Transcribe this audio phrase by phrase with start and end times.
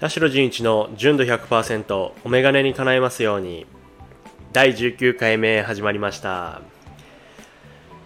[0.00, 3.66] 田代純一の純度100%お眼鏡に叶えますように。
[4.52, 6.62] 第19回目始まりました。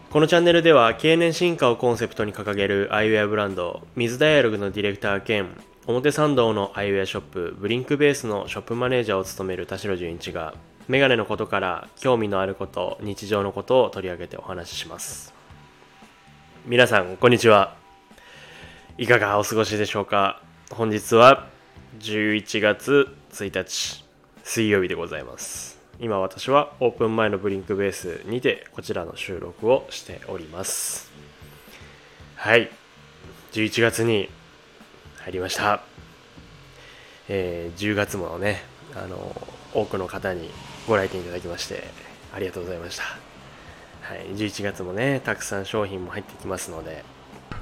[0.09, 5.51] このチャンネルでは経年進化をコンセプトに掲げるアイウェアブランド水ダイアログのディレクター兼
[5.87, 10.55] 表参道のアイウェアショップブリンクベースのショップマネージャーを務める田代純一が
[10.89, 15.35] メガネのことから興味のあること日常のことを取り上げてお話しします。
[16.65, 17.77] 皆さんこんにちは。
[18.97, 20.41] いかがお過ごしでしょうか？
[20.71, 21.53] 本日は
[21.99, 24.03] 11月1日
[24.45, 25.79] 水曜日でございます。
[26.01, 31.13] 今私はオープン前のブリンクベースにてこちらの収録をしております。
[32.37, 32.71] はい。
[33.53, 34.31] 11月に
[35.19, 35.83] 入りました。
[37.29, 38.63] えー、10月もね
[38.95, 39.37] あの
[39.75, 40.51] 多くの方に
[40.89, 41.85] ご来店いただきまして
[42.35, 43.05] ありがとうございました。
[44.01, 44.29] はい。
[44.29, 47.05] 11月もねたくさん商品も入ってきますので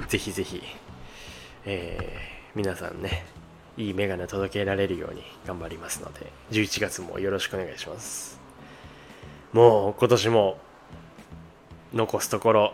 [0.09, 0.63] ぜひぜひ
[1.67, 3.25] えー、皆さんね
[3.77, 8.39] いいメガネ届けられるように頑張りますので11月もよろしくお願いします。
[9.53, 10.59] もう今年も
[11.93, 12.73] 残すところ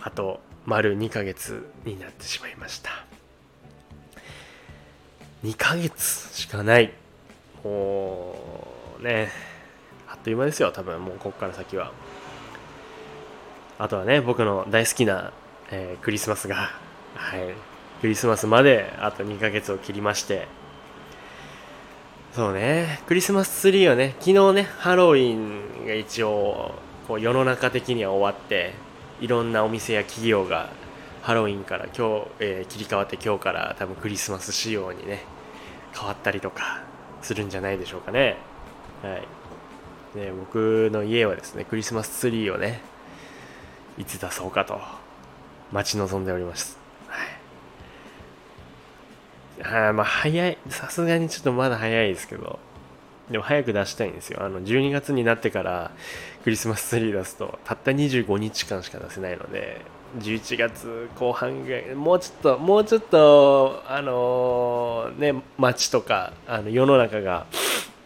[0.00, 2.90] あと丸2ヶ月になってしまいました。
[5.44, 6.92] 2ヶ月しかない。
[7.64, 8.36] も
[9.00, 9.30] うね
[10.08, 11.00] あっという間ですよ多分。
[11.02, 11.92] もうここから先は。
[13.78, 15.32] あとはね僕の大好きな、
[15.70, 16.70] えー、クリスマスが。
[17.14, 17.71] はい。
[18.02, 20.48] クリスマスまであと2ヶ月を切りまして。
[22.32, 23.00] そうね。
[23.06, 26.74] クリスマスツリーはね昨日ねハロウィンが一応
[27.06, 28.74] こう世の中的には終わって
[29.20, 30.70] いろんなお店や企業が
[31.22, 35.22] ハロウィンから今日、えー、切り替わって今日から多分クリスマス仕様にね
[35.96, 36.82] 変わったりとか
[37.20, 38.36] するんじゃないでしょうかね。
[39.04, 39.16] は
[40.16, 40.18] い。
[40.18, 42.80] ね僕の家はですねクリスマスツリーをね
[43.96, 44.80] いつ出そうかと
[45.70, 46.81] 待ち望んでおります。
[49.60, 50.58] はい、まあ早い。
[50.68, 52.58] さすがにちょっとまだ早いですけど。
[53.30, 54.42] でも早く出したいんですよ。
[54.42, 55.90] あの、12月になってから
[56.44, 59.80] クリスマスツリー出すと、たった25日間しか出せないので、
[60.18, 67.46] 11月後半ぐらい、もうちょっと、もうちょっと、あのー、ね、街とか、あの、世の中が、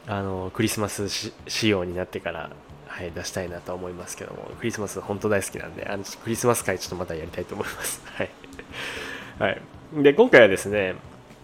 [0.07, 2.51] あのー、クリスマス仕様になってから、
[2.87, 8.03] はい、出したいなと思いますけども、クリスマス本当大好きなんで、あの、クリスマス会ちょっとまたやりたいと思います。
[8.15, 8.31] はい。
[9.41, 9.61] はい。
[10.03, 10.95] で、今回はですね、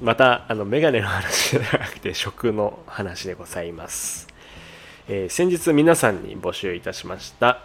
[0.03, 4.27] またあのメガネの話じゃなくて食の話でございます、
[5.09, 7.61] えー、先日皆さんに募集いたしました、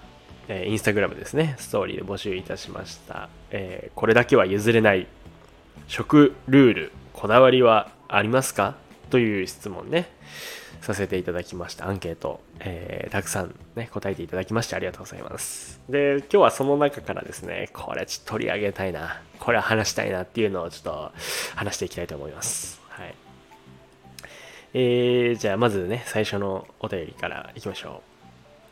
[0.48, 1.56] えー、インスタグラムですね。
[1.58, 5.08] ストーリーで募集いたしました、えー、これだけは譲れない
[5.88, 8.76] 食ルールこだわりはありますか？
[9.10, 10.08] という質問ね。
[10.82, 11.88] させていただきました。
[11.88, 15.80] アンケート、えー、たくさんね答えていただきましてありがとうございます。
[15.90, 19.22] で今日はその中からですねこれちょっと取り上げたいな。
[19.40, 21.12] これは話したいなっていうのをちょっと
[21.56, 22.82] 話していきたいと思います。
[22.90, 23.16] はい。
[24.74, 28.02] えー、じゃあまずね最初のお便りからいきましょ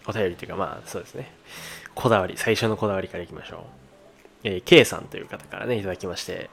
[0.07, 0.11] う。
[0.11, 1.31] お便りっていうかまあそうですね。
[1.94, 3.59] こだわり最初のこだわりからいきましょう。
[4.44, 6.49] えー、K さんという方からねいただきまして。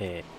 [0.00, 0.38] えー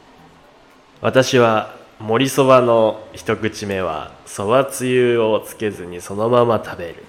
[1.02, 7.04] 私は盛りそばの一口目はそばつゆをつけずにそのまま食べる。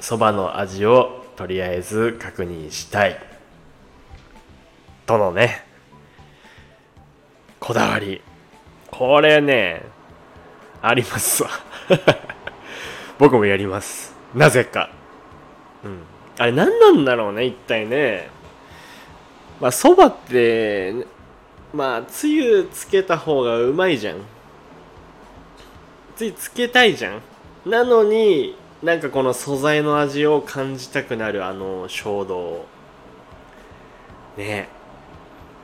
[0.00, 3.16] そばの味をとりあえず確認したい。
[5.06, 5.64] とのね。
[7.60, 8.20] こだわり。
[8.90, 9.82] これね
[10.82, 11.50] ありますわ。
[13.18, 14.16] 僕もやります。
[14.34, 14.90] なぜか。
[15.84, 16.02] うん。
[16.36, 18.28] あれ何なんだろうね一体ね。
[19.60, 21.06] まあそばって
[21.72, 24.16] まあつゆつけた方がうまいじゃん。
[26.16, 27.22] つゆつけたいじゃん。
[27.64, 32.66] なのになんかこの素材の味を感じたくなるあの衝動
[34.36, 34.68] ね。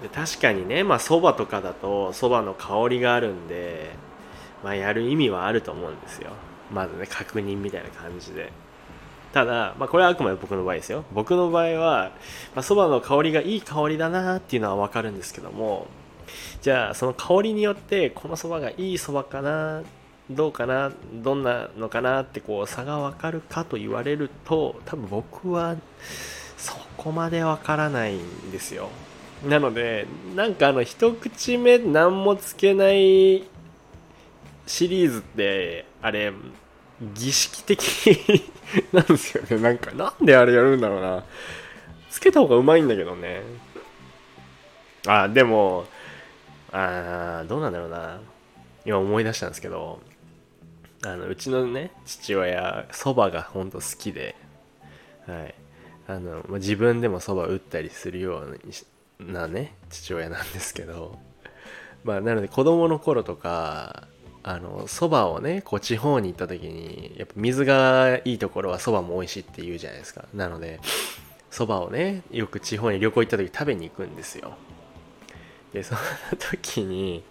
[0.02, 3.90] で確かにねまあそばとかだとそばの香りがあるんで
[4.62, 6.30] まあやる意味はあると思うんですよ。
[6.72, 8.52] まずね確認みたいな感じで。
[9.36, 11.04] ただ、まあ、これはあくまで僕の場合ですよ。
[11.12, 12.10] 僕の場合は
[12.62, 15.88] そば、まあ、の香りがいい香りだなっていうのは分かるんですけども。
[16.62, 19.82] じゃあその香りによってこのそばがいいそばかな
[20.30, 25.76] どうかなどんなのかなってこう差が分かるかと言われると多分僕は
[26.56, 28.88] そこまで分からないんですよ。
[29.46, 33.44] なのでなんかあの一口目何もつけない
[34.66, 36.32] シリーズってあれ
[37.00, 37.78] 儀式的
[38.92, 39.58] なんですよね。
[39.58, 41.24] なんかなんであれやるんだろうな。
[42.10, 43.42] つけた方がうまいんだけどね。
[45.06, 45.86] あでも
[46.72, 48.20] あどうなんだろうな。
[48.84, 50.00] 今思い出したんですけど
[51.04, 54.36] あのうちのね父親そばがほんと好きで
[55.26, 55.54] はい。
[56.08, 58.58] あの自分でもそば打ったりするよう
[59.20, 61.18] なね父親なんですけど
[62.04, 64.06] まあなので子供の頃とか
[64.48, 70.24] あのそばをねこう地方に行った時にやっぱ水がいいところはそばも美味しいって言うじゃないですか。
[70.32, 70.78] なので
[71.50, 74.56] そばをねよく地方に旅行行った時食べに行くんですよ。
[75.72, 76.00] でその
[76.38, 77.24] 時に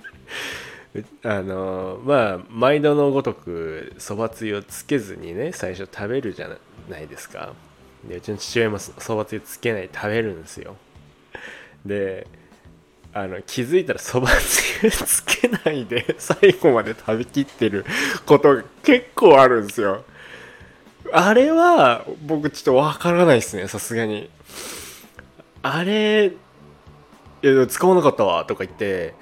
[1.24, 6.50] あのまあ毎度のごとくそばつゆをつけずにね最初食べるじゃ
[6.90, 7.54] ないですか。
[8.06, 10.76] でうちの父親もそばつゆつけない食べるんですよ。
[11.86, 12.28] で
[13.18, 17.86] あの気づいたらそばつゆつけないで 最後まで食べきってる
[18.26, 20.04] ことが結構あるんですよ。
[21.14, 24.30] あれは僕ちょっとわからないですねさすがに。
[25.64, 26.34] あれ
[27.70, 29.14] 使わなかったわとか言って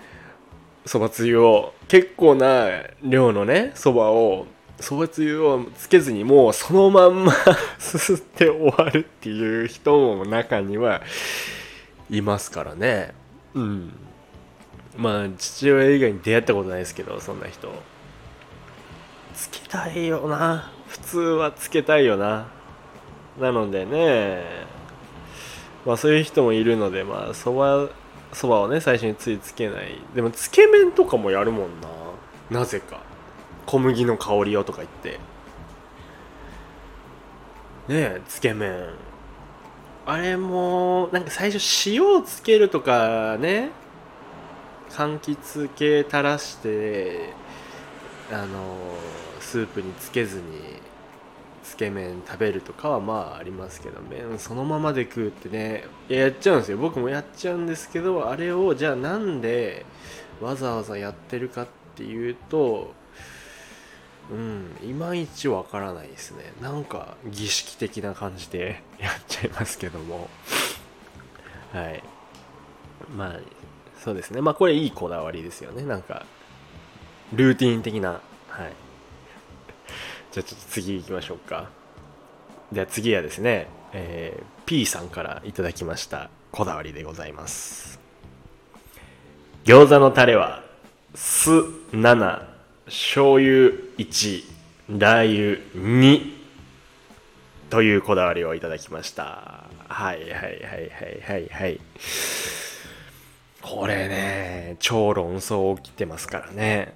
[0.88, 2.69] そばつゆを結構な
[3.04, 4.48] 量のねそばを
[4.80, 7.34] そばつゆをつけずにもうそのまんま
[7.78, 11.04] すすって終わるっていう人も中には
[12.10, 13.22] いますからね。
[13.56, 13.94] うん。
[14.98, 17.70] まあ父親以外に出会ったことないですけどそんな人。
[19.36, 20.72] つけたいよな。
[20.88, 22.48] 普通はつけたいよな。
[23.40, 24.44] なのでね
[25.86, 27.90] まあそういう人もいるのでまあそば
[28.32, 30.00] そばをね最初についつけない。
[30.16, 32.60] でもつけ麺とかもやるもんな。
[32.60, 33.02] なぜか。
[33.66, 35.20] 小麦の香りをとか言って。
[37.88, 38.90] ねえつけ麺。
[40.06, 43.72] あれもなんか最初塩をつけるとかね
[44.90, 47.34] 柑橘系垂らして
[48.32, 48.78] あの
[49.40, 50.44] スープにつけずに
[51.64, 56.78] つけ麺食べるとかはまあありますけど麺そのままで食うってねやっちゃうんですよ。
[56.78, 59.86] 僕もやっちゃうんですけどあれをじゃあなんで
[60.42, 62.94] わざわざやってるかっていうと
[64.31, 66.54] うんいまいちわからないですね。
[66.62, 70.30] なんか儀式的な感じで やっちゃいますけども。
[71.74, 72.04] はい。
[73.16, 73.40] まあ
[74.00, 74.42] そうですね。
[74.42, 75.84] まあこれいいこだわりですよね。
[75.84, 76.25] なんか
[77.34, 78.22] ルーティン的な。
[78.48, 78.74] はい。
[80.31, 81.70] じゃあちょっと次行きましょうか。
[82.72, 88.00] では次はですね、えー、P さんからいただきましたこだわりでございます。
[89.66, 90.64] 餃子のタレは
[91.14, 91.52] 酢
[91.92, 92.53] 7
[92.86, 94.44] 醤油1
[94.90, 96.34] ラー油2
[97.70, 99.64] というこだわりをいただきました。
[99.88, 100.62] はいはいはいはい
[101.22, 101.80] はいはい。
[103.62, 106.94] これね超論争起きてますからね。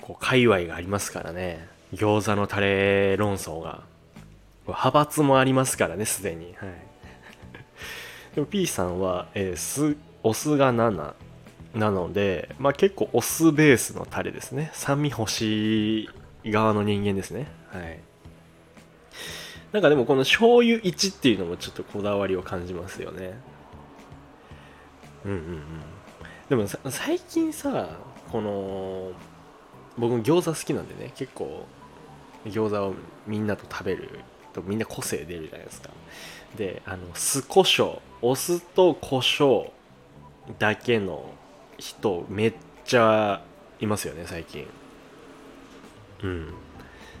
[0.00, 1.68] こう界隈がありますからね。
[1.92, 3.82] 餃子のタレ論争が。
[4.66, 6.46] 派閥もありますからねすでに。
[6.46, 6.54] はい。
[8.34, 11.12] でも P さんは、えー、すお酢が7
[11.74, 14.70] なので、まあ、結構お酢ベースのタレですね。
[14.72, 16.08] 酸味欲し
[16.44, 17.46] い側の人間ですね。
[17.70, 18.00] はい。
[19.72, 23.38] なんかでもこの醤油1っていうのもちょっとこだわりを感じますよね。
[25.24, 25.62] うんうんうん。
[26.48, 27.90] でも最近さ
[28.32, 29.12] この
[29.98, 31.66] 僕も餃子好きなんでね結構
[32.46, 32.94] 餃子を
[33.26, 34.20] みんなと食べる
[34.54, 35.90] とみんな個性出るじゃないですか。
[36.56, 39.70] であの酢胡椒お酢と胡椒
[40.58, 41.24] だけの
[41.78, 42.52] 人めっ
[42.84, 43.40] ちゃ
[43.80, 44.66] いますよね最近。
[46.22, 46.54] うん。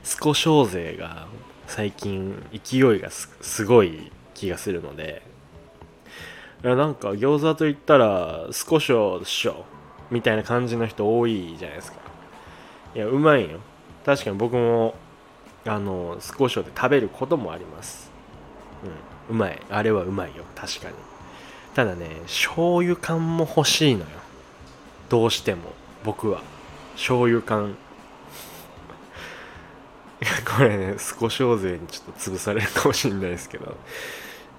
[0.02, 1.26] スコショウ勢が
[1.66, 5.22] 最近勢いがすごい気がするので。
[6.64, 9.64] いやなんか餃子といったらスコショウでしょ
[10.10, 11.98] みたいな感じの人多いじゃないですか。
[12.96, 13.60] いやうまいよ。
[14.04, 14.94] 確かに僕も
[15.64, 18.10] あのスコショウで食べることもあります。
[19.28, 19.36] うん。
[19.36, 19.62] うまい。
[19.70, 20.44] あれはうまいよ。
[20.56, 20.94] 確かに。
[21.74, 24.06] ただね醤油感も欲しいのよ。
[25.08, 25.72] どうしても
[26.04, 26.42] 僕は。
[26.94, 27.76] 醤油缶。
[30.56, 33.76] これね少し大勢にちょっと潰されるかもしれないですけど。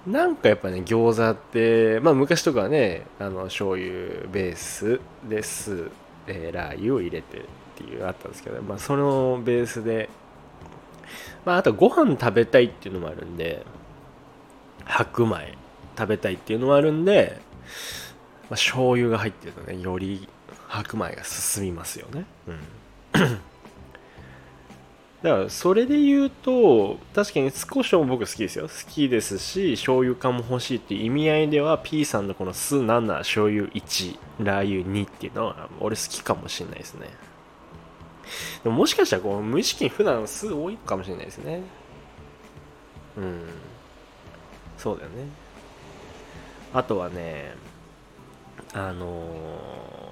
[0.08, 5.92] なんかやっぱね餃子ってまあ昔とかはねあの醤油ベースで酢、
[6.26, 7.42] えー、ラー油を入れてっ
[7.76, 10.10] ていうあったんですけどまあそのベースで
[11.46, 13.66] まああとご飯食べたいっていうのもあるんで
[14.86, 15.58] 白米
[15.98, 17.42] 食べたいっていうのもあるんで
[18.50, 20.28] まあ、醤油が入ってるとねより
[20.70, 22.26] 白米が進みますよね。
[22.48, 22.60] うん。
[25.24, 28.68] だからそれで言うと確かに少しも僕好きですよ。
[28.70, 37.10] 好きですし醤油感も欲しいっていう意味合いでは P さんのこの酢7醤油1ラー油2っていうのは俺好きかもしれないですね。
[38.64, 41.64] でももしかしたらこう無意識に普段酢多いかもしれないですね。
[43.18, 43.42] うん。
[44.78, 45.26] そうだよね。
[46.74, 47.56] あとはね
[48.74, 50.09] あのー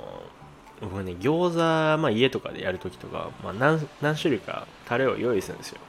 [0.82, 5.80] 僕ね餃子、まあ、家とかでやるときとか、まあ何、何種類かタレを用意するんですよ。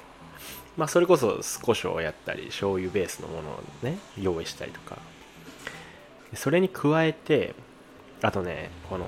[0.76, 4.96] まあそれこそ酢胡椒をやったり醤油ベースのものをね用意したりとか。
[6.34, 7.54] それに加えて
[8.22, 9.06] あとねこの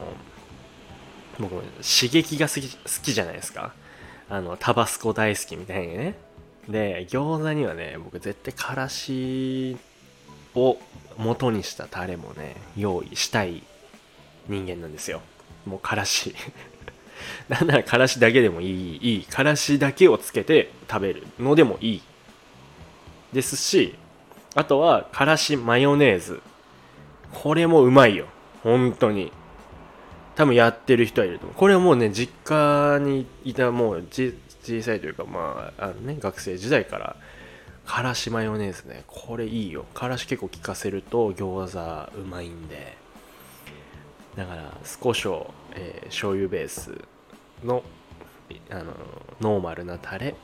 [1.38, 3.72] 僕も刺激が好き好きじゃないですか。
[4.28, 6.16] あのタバスコ大好きみたいにね。
[6.68, 9.76] で餃子にはね僕絶対からし
[10.54, 10.78] を
[11.16, 13.62] 元にしたタレもね用意したい
[14.48, 15.20] 人間なんですよ。
[15.66, 16.34] もうからし。
[17.48, 19.24] なんならからしだけでもいいいい。
[19.24, 22.02] からしだけをつけて食べるのでもいい。
[23.32, 23.94] ですし
[24.54, 26.40] あとはからしマヨネーズ。
[27.32, 28.26] これもうまいよ。
[28.62, 29.32] 本当に。
[30.36, 31.54] 多分やってる人はいると思う。
[31.56, 34.32] これはもうね実家にいたもう小
[34.82, 37.16] さいというかまああのね学生時代から
[37.86, 39.04] からしマヨネーズね。
[39.06, 39.84] これいいよ。
[39.94, 42.96] からし結構効かせると餃子うまいんで。
[44.36, 47.00] だから少々、えー、醤油ベース
[47.64, 47.82] の
[48.70, 48.94] あの
[49.40, 50.34] ノーマルなタレ、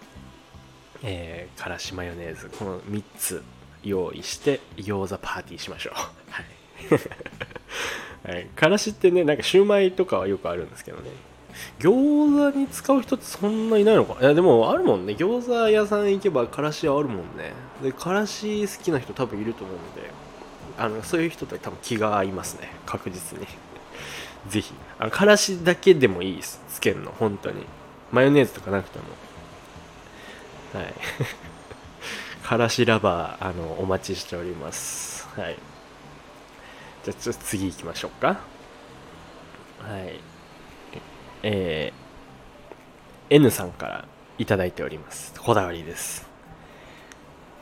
[1.03, 3.43] えー、からしマヨネーズこの3つ
[3.83, 5.95] 用意して餃子パーティーしましょう。
[6.31, 6.43] は
[8.33, 11.11] い、 はい、からしってねなんかシューマイとかはよくあるんですけどね。
[11.79, 14.21] 餃子に使う人ってそんないないのか？
[14.21, 15.15] いやでもあるもんね。
[15.15, 17.53] 餃子屋さん行けばからしはあるもんね。
[17.83, 20.11] でからし好きな人多分いると思うので
[20.79, 22.69] あのそういう人と多分気が合いますね。
[22.85, 23.47] 確実に。
[24.49, 24.73] ぜひ。
[24.99, 26.63] あのからしだけでもいいです。
[26.69, 27.13] つけるの。
[27.13, 27.65] 本当に。
[28.13, 29.05] マヨネーズとかなくても。
[30.81, 30.95] はい。
[32.43, 35.29] からしラバーあのお待ちしております。
[35.37, 35.57] はい。
[37.05, 38.29] じゃあちょっと次行きましょうか。
[38.29, 40.21] はい。
[41.43, 44.05] えー、N さんから
[44.39, 45.33] いただいております。
[45.41, 46.27] こだわりです。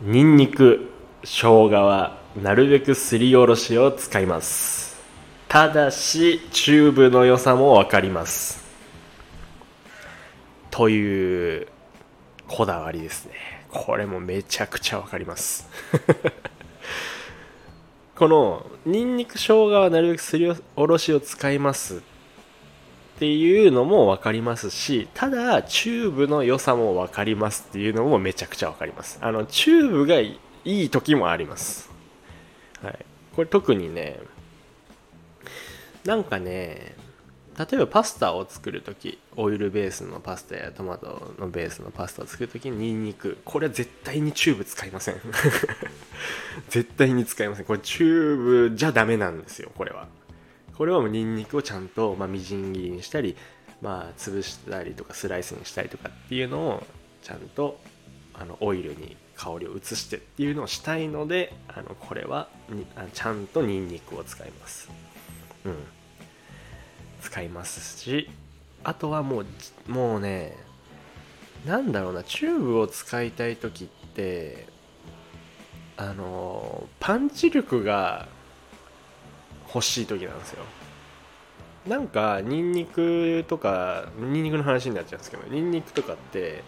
[0.00, 0.90] ニンニク
[1.22, 4.83] 生姜はなるべくすりおろしを使います。
[5.54, 8.64] ただしチューブの良さも分かります。
[10.72, 11.68] という
[12.48, 13.34] こだわりですね。
[13.70, 15.68] これもめちゃくちゃ分かります。
[18.18, 22.00] このニンニク生姜はなるべくすりおろしを使いますっ
[23.20, 29.20] ていうのも分かりますしただチューブの良さも分かりますっていうのもめちゃくちゃ分かります。
[29.22, 31.92] あのチューブがいい時もあります。
[32.82, 33.06] はい。
[33.36, 34.18] これ特にね
[36.04, 36.94] なんかね
[37.56, 45.16] 例えばパスタを作る時オイルベースのパスタやトマトのベースのパスタを作る時にニンニクこれは絶対にチューブ使いません。
[46.68, 47.64] 絶対に使いません。
[47.64, 50.08] これチューブじゃダメなんですよこれは。
[50.76, 53.36] これはもうニンニクをちゃんと、まあ、みじん切りにしたり、
[53.80, 56.86] まあ、潰したりとかスライスにしたりとかっていうのを
[57.22, 57.78] ちゃんと
[58.32, 64.90] あのオイルに香りを移してっていうのをしたいのであのこれはにあちゃんとニンニクを使います。
[65.64, 65.93] うん。
[67.24, 68.28] 使いますし
[68.82, 69.46] あとはもう
[69.90, 70.56] もうね
[71.64, 74.66] なんだろうなチューブを使いたい時って
[75.96, 78.28] あのパンチ力が
[79.66, 80.64] 欲しい時なんですよ。
[81.86, 86.62] なんかニンニクとかニンニクの話になっちゃうんですけどニンニクとかって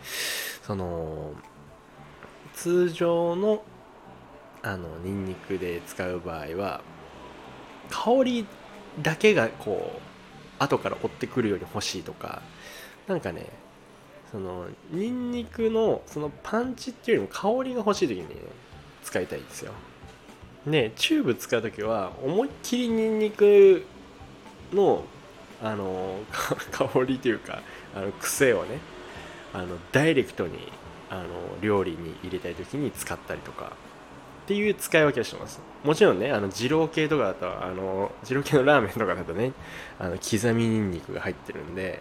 [0.62, 1.32] その
[2.54, 3.62] 通常の
[4.62, 6.80] あのニンニクで使う場合は
[7.90, 8.46] 香り
[9.02, 10.15] だけがこう
[10.58, 12.42] 後から追ってくるように欲しいとか
[13.06, 13.46] なんかね
[14.30, 18.34] そのニンニクのそのパンチっていうよりも香りが欲しい時に、ね、
[19.02, 19.72] 使いたいんですよ。
[20.66, 23.86] でチューブ使う時は思いっきりニンニク
[24.72, 25.04] の
[25.62, 26.18] あの
[26.72, 27.62] 香りというか
[27.94, 28.80] あの癖をね
[29.54, 30.72] あのダイレクトに
[31.08, 31.26] あの
[31.60, 33.72] 料理に入れたい時に使ったりとか。
[34.46, 35.60] っていう使い分けをしてます。
[35.82, 39.52] もちろんねあの二郎系とかだとあの二郎系のラーメンとかだとね
[39.98, 42.00] あの刻みニンニクが入ってるんで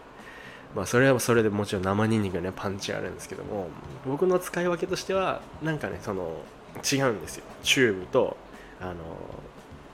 [0.75, 3.69] まあそれはそれでもちろん生ニンニクのねパンチあるんですけども
[4.05, 6.37] 僕の使い分けとしてはなんかねその
[6.83, 7.45] 違うんですよ。
[7.63, 8.37] チューブと
[8.79, 8.93] あの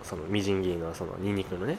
[0.03, 1.77] そのみじん切りのそのニンニクのね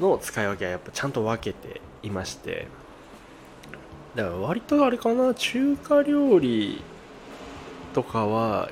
[0.00, 2.68] の使い分けはやっぱちゃんと分けていまして
[4.14, 6.82] だから割とあれかな中華料理
[7.92, 8.70] とかは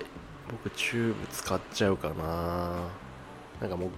[0.51, 2.89] 僕チューブ使っちゃうかな。
[3.61, 3.91] なんかもう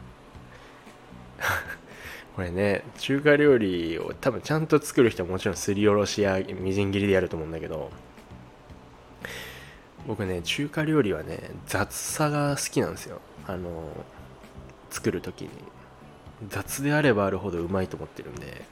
[2.34, 7.90] これね中華料理を多分ちゃんと作る人はもちろんすりおろしやみじん切りでやると思うんだけど
[10.06, 13.20] 僕ね中華料理はね雑さが好きなんですよ。
[13.46, 13.90] あの
[14.90, 15.50] 作る時に。
[16.48, 18.64] 雑であればあるほどうまいと思ってるんで。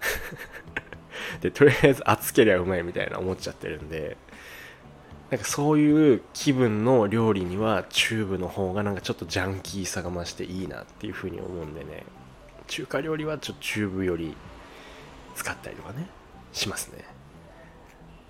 [1.40, 4.16] でとりあえず熱ければうまいみたいな思っちゃってるんで。
[5.30, 12.04] なんかそういう気分の料理にはチューブの方がなんかちょっとジャンキーさが増していいなっていうふうに思うんでね。
[12.66, 14.36] 中華料理はちょっとチューブより
[15.36, 16.08] 使ったりとかね
[16.52, 17.04] しますね。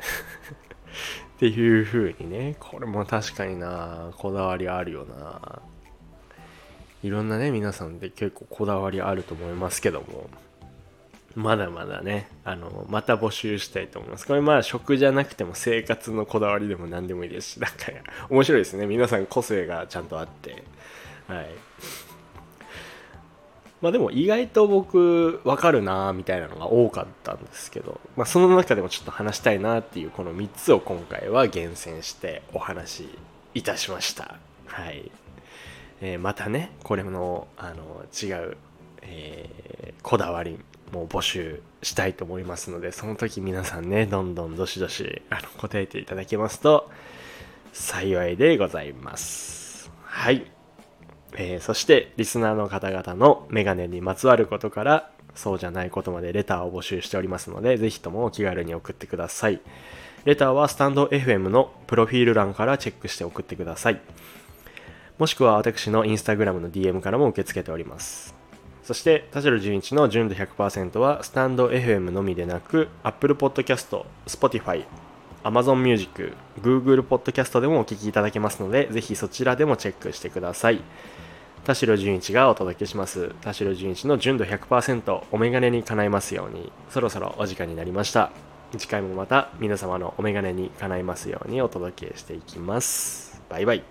[1.37, 5.63] っていう風にねこれも確かになこだわりあるよな。
[7.03, 10.29] いろんなね皆さんで結構こだわりあると思いますけども。
[11.37, 14.27] まだまだねあのまた募集したいと思います。
[14.27, 17.77] これまあ食じゃなくても生活のこだわりでも何でもいいですしなんか
[18.29, 18.87] 面白いですね。
[18.87, 20.65] 皆さん個性がちゃんとあって。
[21.29, 21.47] はい。
[23.81, 33.09] まあでも意外と僕わかるなみたいなのが多かったんですけど、まあ、その中でもちょっと話したいなっていうこの3つを今回は厳選してお話し
[33.55, 34.37] いたしました。
[34.67, 35.11] はい。
[36.03, 38.57] えー、またねこれのあの違う、
[39.03, 40.59] えー、こだわり
[40.93, 46.91] も募集したいと思いますのでその時皆さんねどんどんどしどしあの答えていただけますと
[47.73, 49.91] 幸いでございます。
[50.03, 50.51] はい。
[51.37, 59.61] えー、そしてリスナーの方々のメガネにまつわることからそうじゃないことまでレターを募集しておりますのでぜひともお気軽に送ってください。
[60.25, 64.01] レターはスタンド FM のプロフィール欄からチェックして送ってください。
[65.19, 68.40] もしくは私のインスタグラムの DM からも受け付けております。
[68.91, 74.85] そして、田代純一の純度100%は、スタンド FM のみでなく、Apple Podcast、Spotify、
[75.45, 80.81] Amazon Music、Google Podcast でもお聴きいただけますので、ぜひそちらでもチェックしてください。
[81.63, 83.33] 田代純一がお届けします。
[83.43, 88.33] 田代純一の純度100%お眼鏡に叶いますように、そろそろお時間になりました。
[88.77, 93.41] 次回もまた皆様のお眼鏡に叶いますようにお届けしていきます。
[93.49, 93.85] バイバイ。